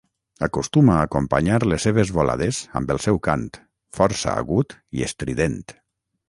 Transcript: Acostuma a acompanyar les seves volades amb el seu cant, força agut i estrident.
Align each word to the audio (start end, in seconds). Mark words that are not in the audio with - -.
Acostuma 0.45 0.93
a 0.93 1.01
acompanyar 1.09 1.59
les 1.73 1.85
seves 1.87 2.13
volades 2.15 2.61
amb 2.81 2.95
el 2.95 3.01
seu 3.05 3.21
cant, 3.29 3.45
força 3.99 4.35
agut 4.45 4.75
i 5.01 5.07
estrident. 5.11 5.63